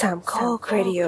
[0.00, 1.02] สามข้อครดิโอ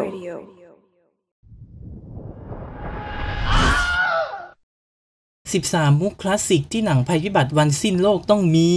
[5.53, 8.71] 13มุกคลาสสิกที่หนังภัยพิบัติวันสิ้นโลกต้องมี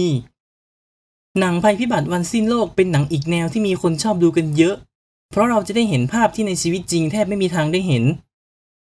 [1.40, 4.76] หนังภัยพิบัติวันสิ้นโลกเป็นหนังอีกแนวที่มีคนชอบดูกันเยอะ
[5.30, 8.04] เพราะเราจะได้เห็นภาพที่ในชีวิตจริงแทบไม่มีทางได้เห็น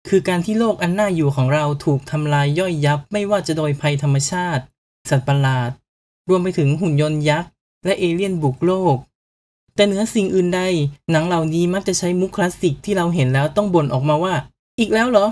[0.08, 4.62] คือการที่โลกอันน่าอยู่ของเราถูกทำลายย่อยยับไม่ว่าจะโดยภัยธรรมชาติ
[5.10, 5.70] สัตว์ประหลาด
[6.28, 7.50] รวมไปถึงหุ่นยนต์ยักษ์
[7.84, 8.96] และเอเลี่ยนบุกโลก
[9.80, 10.62] แต่เหนือสิ่งอื่นใด
[11.10, 14.34] หนังเหล่านี้มักจะใช้มุกคลาสสิกที่เราเห็นแล้วต้องบ่นออกมาว่า
[14.78, 15.26] อีกแล้วเหรอ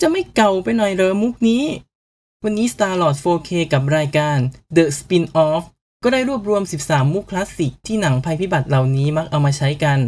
[0.00, 1.62] จะไม่เก่าไปหน่อยเหรอมุกนี้
[2.44, 4.38] วันนี้ Starlord 4K กับรายการ
[4.76, 5.64] The Spin-off
[6.02, 10.00] ก็ได้รวบรวม 13 มุกคลาสสิกที่หนังภัยพิบัติเหล่านี้มักเอามาใช้กัน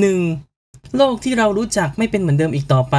[0.00, 0.47] 1.
[0.96, 2.96] โลกที่เรารู้จักไม่เป็นเหมือนเดิมอีกต่อไป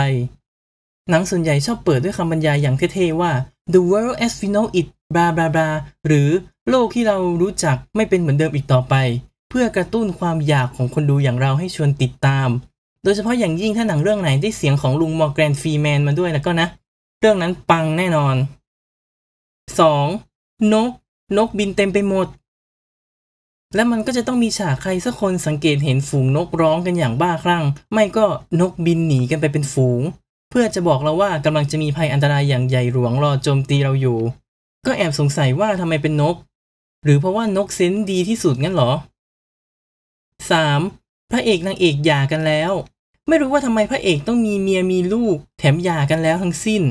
[1.09, 3.31] หนังส่วนใหญ่ชอบเปิดด้วยคำบรรยายอย่างเท่ๆว่า
[3.73, 5.69] the world as we know it บลาบลาบลา
[6.07, 6.29] หรือ
[6.69, 8.95] โลกที่เรารู้จักไม่เป็นเหมือนเดิมอีกต่อไป
[9.49, 12.49] เพื่อกระตุ้นความอยากของคนดูอย่างเราให้ชวนติดตาม
[13.03, 16.67] โดยเฉพาะอย่างยิ่งถ้าหนังเรื่องไหนได้เสียงของลุงมอร์แกรนฟรีแมนมาด้วยแล้วก็นะ
[17.19, 18.35] เรื่องนั้นปังแน่นอน
[19.93, 20.73] 2.
[20.73, 20.91] นก
[21.37, 22.27] นกบินเต็มไปหมด
[23.75, 28.25] และมันก็จะต้องมีฉากใครสักคนสังเกตเห็นฝูงนกร้องกันอย่างบ้าคลั่ง ไม่ก็
[28.61, 30.01] นกบินหนีกันไปเป็นฝูง
[30.49, 34.19] เพื่อจะบอกเราว่ากำลังจะมีภัยอันตรายอย่างใหญ่หลวงรอโจมตีเราอยู่
[34.85, 36.35] ก็แอบสงสัยว่าทำไมเป็นนก
[37.03, 38.91] หรือเพราะว่านกเซนดีที่สุดงั้นเหรอ
[40.51, 41.31] 3.
[41.31, 42.71] พระเอกนางเอกหย่ากันแล้ว
[43.27, 46.83] ไม่รู้ว่าทำไมพระเอกต้องมีเมียมีลูก แถมหย่ากันแล้วทั้งสิ้น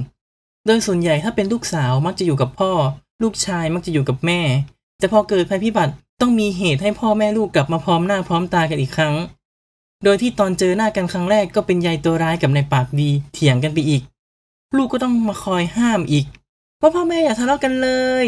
[0.66, 2.72] โดยส่วนใหญ่ถ้าเป็นลูกสาวมักจะอยู่กับพ่อ
[3.22, 4.40] ลูกชายมักจะอยู่กับแม่
[4.98, 9.14] แต่พอเกิดภัยพิบัติ ต้องมีเหตุให้พ่อแม่ลูกกลับมาพร้อมหน้าพร้อมตากันอีกครั้ง
[10.04, 14.02] โดยที่ตอนเจอหน้ากันครั้งแรกก็เป็นยายตัวร้ายกับนายปากดีเถียงกันไปอีก
[14.76, 16.26] ลูกก็ต้องมาคอยห้ามอีก
[16.80, 17.90] ว่าพ่อแม่อย่าทะเลาะกันเล
[18.24, 18.26] ย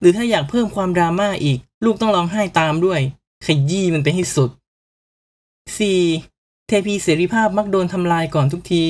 [0.00, 3.00] หรือถ้าอยากเพิ่มความดราม่าอีก ลูกต้องร้องไห้ตามด้วย
[3.46, 4.50] ขยี้มันไปให้สุด
[5.78, 6.66] 4.
[6.66, 8.84] เทพีเสรีภาพมักโดนทำลายก่อนทุกที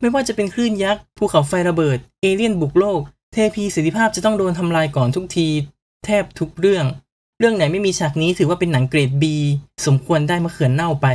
[0.00, 3.00] ไม่ว่าจะเป็นคลื่นยักษ์ภูเขาไฟระเบิด เอเลี่ยนบุกโลก
[3.32, 5.48] เทพีเสรีภาพจะต้องโดนทำลายก่อนทุกที
[6.04, 6.86] แทบทุกเรื่อง
[7.40, 9.24] เรื่องไหนไม่มีฉากนี้ถือว่าเป็นหนังเกรด B
[9.86, 11.06] สมควรได้มะเขือนเน่าไป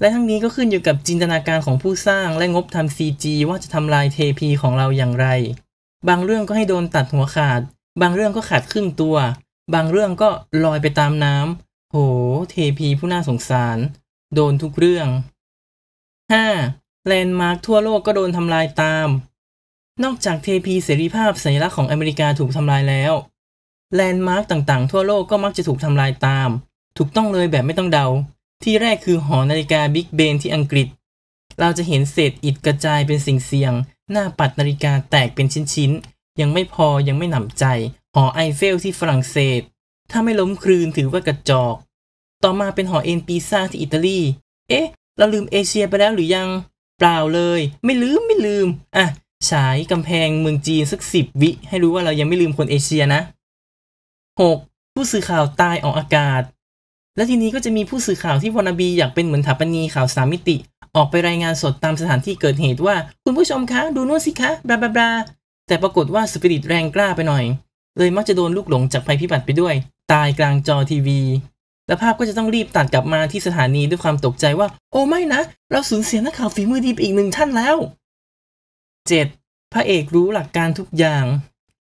[0.00, 5.26] และทั้งนี้ก็ขึ้นอยู่กับจินตนาการของผู้สร้างและงบทำ CG ว่าจะทำลายเทพีของเราอย่างไร
[6.08, 7.60] บางเรื่องก็ให้โดนตัดหัวขาด
[8.00, 9.16] บางเรื่องก็ขาดครึ่งตัว
[9.74, 10.30] บางเรื่องก็
[10.64, 11.96] ลอยไปตามน้ำโห
[12.50, 13.78] เทพีผู้น่าสงสาร
[14.34, 15.08] โดนทุกเรื่อง
[16.26, 17.06] 5.
[17.06, 19.08] landmark ทั่วโลกก็โดนทำลายตาม
[20.04, 23.12] นอกจากเทพีเสรีภาพสัญลักษณ์ของอเมริกาถูกทำลายแล้ว
[23.94, 26.50] landmark ต่างๆ ทั่วโลกก็มักจะถูกทำลายตาม
[26.96, 28.06] ถูกต้องเลยแบบไม่ต้องเดา
[28.62, 30.88] ที่แรกคือหอนาฬิกาบิ๊กเบนที่อังกฤษ
[31.60, 33.72] เราจะเห็นเศษอิฐกระจายเป็นสิ่งเสียง
[34.10, 37.64] หน้าปัดนาฬิกาแตกเป็นชิ้นๆ ยังไม่พอยังไม่หนำใจ
[38.14, 39.60] หอไอเฟลที่ฝรั่งเศส
[40.10, 41.74] ถ้าไม่ล้มคลืนถือว่ากระจอก
[42.42, 44.20] ต่อมาเป็นหอเอ็นปีซาที่อิตาลี
[44.68, 44.86] เอ๊ะ
[45.18, 46.48] เราลืมเอเชียไปแล้วหรือยัง
[46.98, 49.06] เปล่าเลย ไม่ลืมไม่ลืม อะ
[49.50, 53.20] ฉายกำแพงเมืองจีนสักสิบวิ ให้รู้ว่าเรายังไม่ลืมคนเอเชียนะ
[54.42, 54.94] 6.
[54.94, 56.42] ผู้สื่อข่าวตายออกอากาศ
[57.16, 60.56] และทีนี้ก็จะมีผู้สื่อข่าวที่วานาบีอยากเป็นเหมือนถาปนีข่าวสามมิติ
[60.96, 65.10] ออกไปรายงานสดตามสถานที่เกิดเหตุว่า คุณผู้ชมคะดูนู่นสิคะบลาบลาบลา
[65.66, 67.44] แต่ปรากฏว่าสปิริตแรงกล้าไปหน่อย
[67.98, 69.74] เลยมักจะโดนลูกหลงจากภัยพิบัติไปด้วย
[70.12, 71.20] ตายกลางจอทีวี
[71.86, 75.40] และภาพก็จะต้องรีบตัดกลับมาที่สถานีด้วยความตกใจว่า โอ้ไม่นะ
[75.70, 77.76] เราสูญเสียนักข่าวฝีมือดีไปอีกหนึ่งท่านแล้ว
[78.94, 79.72] 7.
[79.72, 81.24] พระเอกรู้หลักการทุกอย่าง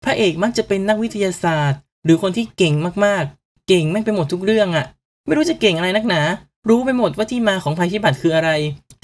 [0.03, 2.73] พระเอกมักจะเป็นนักวิทยาศาสตร์ หรือคนที่เก่ง
[3.05, 4.85] มากๆ เก่งแม่งไปหมดทุกเรื่องอะ
[5.25, 6.21] ไม่รู้จะเก่งอะไรนักหนา
[6.69, 8.49] รู้ไปหมดว่าที่มาของภัยพิบัติคืออะไร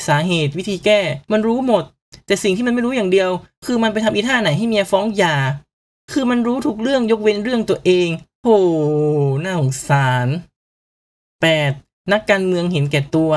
[0.08, 1.00] สาเหตุวิธีแก้
[1.32, 1.84] มันรู้หมด
[2.26, 3.30] แต่สิ่งที่มันไม่รู้อย่างเดียว
[3.66, 5.36] คือมันไปทำอีท่าไหนให้เมียฟ้องหย่า
[6.12, 8.10] คือมันรู้ทุกเรื่องยกเว้นเรื่องตัวเอง
[8.44, 8.50] โห
[9.44, 10.28] น่าสงสาร
[11.44, 12.12] 8.
[12.12, 13.32] นักการเมืองเห็นแก่ตัว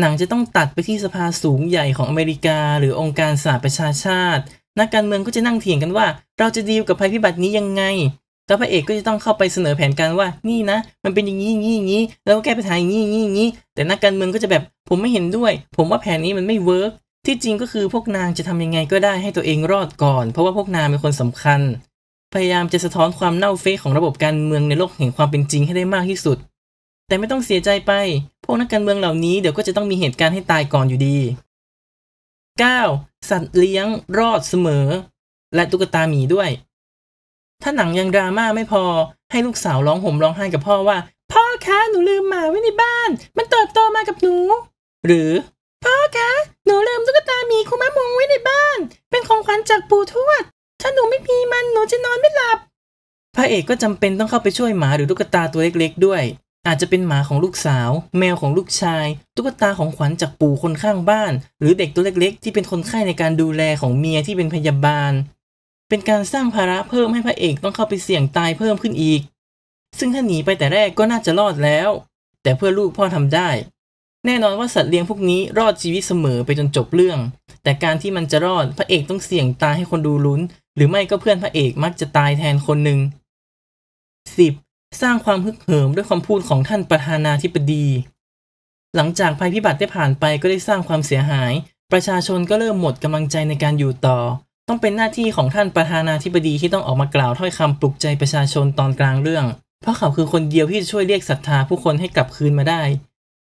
[0.00, 4.42] หนังจะต้องตัดไปที่สภาสูงใหญ่ของอเมริกา หรือองค์การสหประชาชาติ
[4.80, 6.06] นักการเมืองก็จะนั่งเถียงกันว่า
[6.38, 7.82] เราจะดีลกับภัยพิบัตินี้ยังไง
[8.48, 16.92] แล้วพระเอกก็จะต้องเข้าไปเสนอแผนการว่านี่นะ มันเป็นอย่างนี้อย่างนี้อย่างนี้แล้วแก้ปัญหาอย่างนี้อย่างนี้อย่างนี้แต่นักการเมืองก็จะแบบผมไม่เห็นด้วย ผมว่าแผนนี้มันไม่เวิร์ก
[17.26, 21.60] ที่จริงก็คือพวกนางจะทำยังไงก็ได้ให้ตัวเองรอดก่อน เพราะว่าพวกนางเป็นคนสำคัญ
[22.34, 26.36] พยายามจะสะท้อนความเน่าเฟะของระบบการเมืองในโลกแห่งความเป็นจริงให้ได้มากที่สุด
[27.06, 27.92] แต่ไม่ต้องเสียใจไป
[28.44, 31.16] พวกนักการเมืองเหล่านี้เดี๋ยวก็จะต้องมีเหตุการณ์ให้ตายก่อนอยู่ดี
[32.62, 33.30] 9.
[33.30, 33.86] สัตว์เลี้ยง
[34.18, 34.86] รอดเสมอ
[35.54, 36.50] และตุ๊กตาหมีด้วย
[37.62, 38.84] ถ้าหนังยังดราม่าไม่พอ
[39.30, 40.98] ให้ลูกสาวร้องห่มร้องไห้กับพ่อว่า
[41.32, 44.36] พ่อคะหนูลืมหมาไว้ในบ้าน มันเติบโตมากับหนู
[45.06, 45.30] หรือ
[45.84, 46.30] พ่อคะ
[46.66, 48.78] หนูลืมตุ๊กตาหมีคุมะมงไว้ในบ้าน
[49.10, 50.42] เป็นของขวัญจากปู่ทวด
[50.80, 52.58] ถ้าหนูไม่มีมันหนูจะนอนไม่หลับ
[53.36, 56.22] พระเอกก็จำเป็นต้องเข้าไปช่วยหมาหรือตุ๊กตาตัวเล็กๆด้วย
[56.66, 59.06] อาจจะเป็นหมาของลูกสาว แมวของลูกชาย
[59.36, 65.12] ตุ๊กตาของขวัญจากปู่คนข้างบ้าน หรือเด็กตัวเล็กๆ ที่เป็นคนไข้ในการดูแลของเมียที่เป็นพยาบาล
[65.88, 69.20] เป็นการสร้างภาระเพิ่มให้พระเอกต้องเข้าไปเสี่ยงตายเพิ่มขึ้นอีก
[69.98, 71.90] ซึ่งถ้าหนีไปแต่แรกก็น่าจะรอดแล้ว
[72.42, 73.50] แต่เพื่อลูกพ่อทำได้
[74.26, 77.18] แน่นอนว่าสัตว์เลี้ยงพวกนี้รอดชีวิตเสมอไปจนจบเรื่อง
[77.62, 80.40] แต่การที่มันจะรอดพระเอกต้องเสี่ยงตายให้คนดูลุ้น
[80.76, 83.00] หรือไม่ก็เพื่อนพระเอกมักจะตายแทนคนหนึ่ง
[84.38, 85.00] 10.
[85.02, 87.86] สร้างความฮึกเหิมด้วยคำพูดของท่านประธานาธิบดี
[88.96, 91.52] หลังจากภัยพิบัติได้ผ่านไปก็ได้สร้างความเสียหาย
[91.92, 94.18] ประชาชนก็เริ่มหมดกำลังใจในการอยู่ต่อ
[94.68, 99.44] ต้องเป็นหน้าที่ของท่านประธานาธิบดีที่ต้องออกมากล่าวถ้อยคำปลุกใจประชาชนตอนกลางเรื่อง
[99.82, 102.82] เพราะเขาคือคนเดียวที่จะช่วยเรียกศรัทธาผู้คนให้กลับคืนมาได้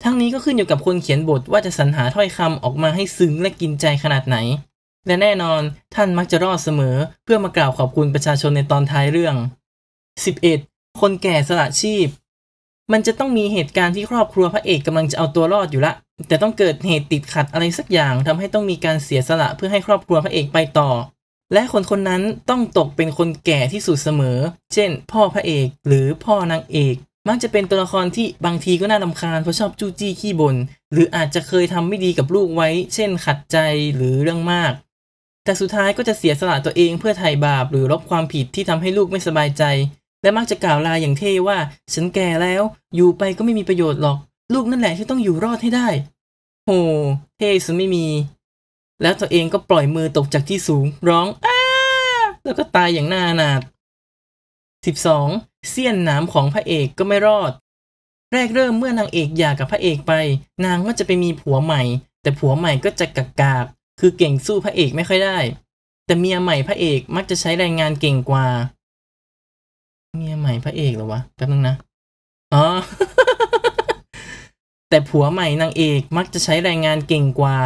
[0.03, 4.37] ทั้งนี้ก็ขึ้นอยู่กับคนเขียนบทว่าจะสรรหาถ้อยคำออกมาให้ซึ้งและกินใจขนาดไหน
[5.07, 5.61] และแน่นอน
[5.95, 9.35] ท่านมักจะรอดเสมอเพื่อมากล่าวขอบคุณประชาชนในตอนท้ายเรื่อง
[10.17, 11.01] 11.
[11.01, 12.07] คนแก่สละชีพ
[12.91, 15.93] มันจะต้องมีเหตุการณ์ที่ครอบครัวพระเอกกำลังจะเอาตัวรอดอยู่ละ
[16.27, 20.91] แต่ต้องเกิดเหตุติดขัดอะไรสักอย่างทำให้ต้องมีการเสียสละเพื่อให้ครอบครัวพระเอกไปต่อ
[21.53, 24.37] และคนคนนั้นต้องตกเป็นคนแก่ที่สุดเสมอ
[24.73, 26.95] เช่น พ่อพระเอกหรือพ่อนางเอก
[27.27, 30.55] มักจะเป็นตัวละครที่บางทีก็น่ารำคาญเพราะชอบจู้จี้ขี้บน่น
[30.93, 33.57] หรืออาจจะเคยทำไม่ดีกับลูกไว้ เช่น ขัดใจ
[33.95, 34.73] หรือเรื่องมาก
[35.43, 39.63] แต่สุดท้ายก็จะเสียสละตัวเองเพื่อไถ่บาปหรือลบความผิดที่ทำให้ลูกไม่สบายใจ
[40.27, 41.57] และมักจะกล่าวลาอย่างเท่ว่า
[41.93, 42.63] ฉันแก่แล้ว
[42.95, 44.17] อยู่ไปก็ไม่มีประโยชน์หรอก
[44.53, 45.87] ลูกนั่นแหละที่ต้องอยู่รอดให้ได้
[46.65, 46.71] โห
[47.37, 48.07] เท่สุดไม่มี
[49.01, 51.59] แล้วตัวเองก็ปล่อยมือตกจากที่สูง ร้องอ้า
[52.43, 53.61] แล้วก็ตายอย่างน่าอนาถ
[55.05, 55.69] 12.
[55.69, 57.51] เสี้ยนหนามของพระเอกก็ไม่รอด
[58.33, 60.13] แรกเริ่มเมื่อนางเอกหย่ากับพระเอกไป
[60.65, 61.81] นางก็จะไปมีผัวใหม่
[62.21, 63.65] แต่ผัวใหม่ก็จะกักกาก
[63.99, 65.37] คือเก่งสู้พระเอกไม่ค่อยได้
[66.05, 68.47] แต่เมียใหม่พระเอกมักจะใช้แรงงานเก่งกว่า
[70.15, 71.75] เมียใหม่พระเอกเหรอวะแป๊บนึงนะ
[72.53, 72.65] อ๋อ
[74.89, 77.57] แต่ผัวใหม่นางเอกมักจะใช้แรงงานเก่งกว่า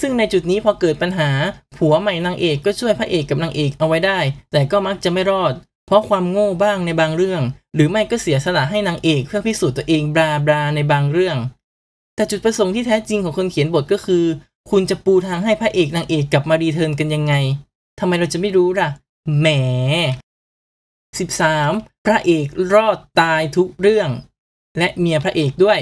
[0.00, 1.30] ซึ่งในจุดนี้พอเกิดปัญหา
[1.76, 4.18] ผัวใหม่นางเอกก็ช่วยพระเอกกับนางเอกเอาไว้ได้
[4.52, 5.52] แต่ก็มักจะไม่รอด
[5.86, 7.42] เพราะความโง่บ้างในบางเรื่อง
[7.74, 11.36] หรือไม่ก็เสียสละให้นางเอกเพื่อพิสูจน์ตัวเองบลาบลาในบางเรื่อง
[12.14, 14.24] แต่จุดประสงค์ที่แท้จริงของคนเขียนบทก็คือ
[14.70, 17.34] คุณจะปูทางให้พระเอกนางเอกกลับมารีเทิร์นกันยังไง
[18.00, 18.88] ทำไมเราจะไม่รู้ล่ะ
[19.38, 19.46] แหม
[21.18, 22.04] 13.
[22.06, 24.10] พระเอกรอดตายทุกเรื่อง
[24.78, 25.78] และเมียพระเอกด้วย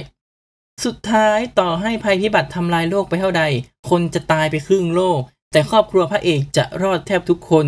[0.85, 3.43] สุดท้ายต่อให้ภัยพิบัติทำลายโลกไปเท่าใด
[3.91, 5.21] คนจะตายไปครึ่งโลก
[5.53, 7.67] แต่ครอบครัวพระเอกจะรอดแทบทุกคน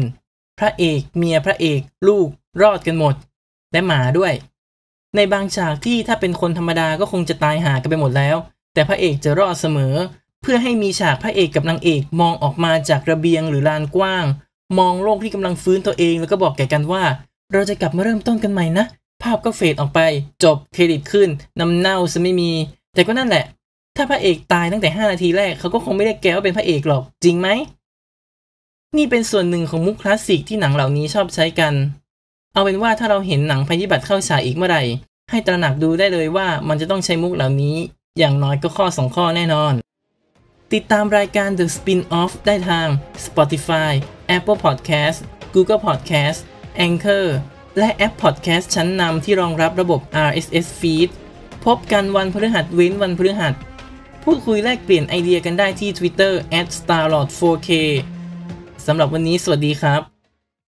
[0.59, 2.29] พระเอกเมียพระเอก ลูก
[2.63, 3.15] รอดกันหมด
[3.73, 4.33] และหมาด้วย
[5.17, 8.37] ในบางฉากที่ถ้าเป็นคนธรรมดาก็คงจะตายหากันไปหมดแล้ว
[8.75, 9.95] แต่พระเอกจะรอดเสมอ
[10.43, 14.25] เพื่อให้มีฉากพระเอกกับนางเอกมองออกมาจากระเบียงหรือลานกว้าง
[14.79, 17.03] มองโลกที่กำลังฟื้นตัวเองแล้วก็บอกแก่กันว่า
[17.53, 18.87] เราจะกลับมาเริ่มต้นกันใหม่นะ
[19.23, 20.01] ภาพก็เฟดออกไป
[20.45, 21.29] จบเครดิตขึ้น
[21.61, 22.53] น้ำเน่าซะไม่มี
[22.95, 23.45] แต่ก็นั่นแหละ
[23.97, 27.49] ถ้าพระเอกตายตั้งแต่ 5 นาทีแรกเขาก็คงไม่ได้แกว่าเป็นพระเอกหรอกจริงไหม
[28.97, 31.75] นี่เป็นส่วนหนึ่งของมุกคลาสสิกที่หนังเหล่านี้ชอบใช้กัน
[32.53, 34.83] เอาเป็นว่าถ้าเราเห็นหนังภัยพิบัติเข้าฉายอีกเมื่อไหร่
[35.31, 37.77] ให้ตระหนักดูได้เลยว่ามันจะต้องใช้มุกเหล่านี้
[38.19, 39.75] อย่างน้อยก็ข้อ 2 ข้อแน่นอน
[40.73, 42.87] ติดตามรายการ The Spin-off ได้ทาง
[43.25, 43.93] Spotify
[44.37, 45.19] Apple Podcast
[45.55, 46.41] Google Podcast
[46.87, 47.27] Anchor
[47.79, 51.11] และแอปพอดแคสต์ชั้นนำที่รองรับระบบ RSS Feed
[51.65, 53.55] พบกันวันพฤหัสเว้นวันพฤหัส
[54.25, 56.33] พูดคุยแลกเปลี่ยนไอเดียกันได้ที่ Twitter
[56.77, 57.71] @starlord4k
[58.87, 60.12] สำหรับวันนี้สวัสดีครับ